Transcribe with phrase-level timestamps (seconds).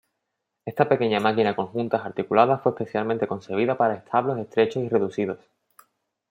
[0.65, 5.37] Esta pequeña máquina con juntas articuladas fue especialmente concebida para establos estrechos y reducidos.